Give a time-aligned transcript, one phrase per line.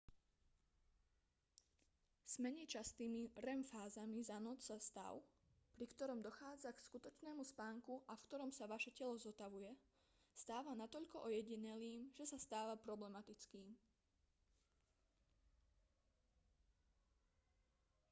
[2.25, 5.13] s menej častými rem fázami za noc sa stav
[5.77, 9.69] pri ktorom dochádza k skutočnému spánku a v ktorom sa vaše telo zotavuje
[10.41, 13.67] stáva natoľko ojedinelým že sa stáva problematickým